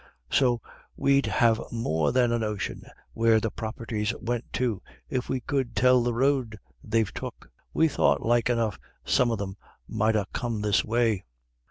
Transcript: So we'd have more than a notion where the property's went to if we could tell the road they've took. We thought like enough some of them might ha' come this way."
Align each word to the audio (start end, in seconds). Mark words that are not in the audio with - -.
So 0.31 0.61
we'd 0.97 1.27
have 1.27 1.61
more 1.71 2.11
than 2.11 2.31
a 2.31 2.39
notion 2.39 2.81
where 3.13 3.39
the 3.39 3.51
property's 3.51 4.15
went 4.19 4.51
to 4.53 4.81
if 5.11 5.29
we 5.29 5.41
could 5.41 5.75
tell 5.75 6.01
the 6.01 6.11
road 6.15 6.57
they've 6.83 7.13
took. 7.13 7.51
We 7.71 7.87
thought 7.87 8.25
like 8.25 8.49
enough 8.49 8.79
some 9.05 9.29
of 9.29 9.37
them 9.37 9.57
might 9.87 10.15
ha' 10.15 10.25
come 10.33 10.61
this 10.63 10.83
way." 10.83 11.23